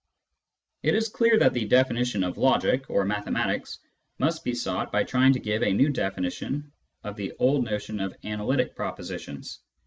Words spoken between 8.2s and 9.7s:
analytic" propositions.